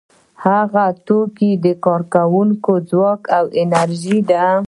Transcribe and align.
هغه 0.45 0.85
توکي 1.05 1.51
د 1.65 1.67
کارکوونکو 1.85 2.73
ځواک 2.89 3.21
او 3.37 3.45
انرژي 3.61 4.17
ده 4.29 4.45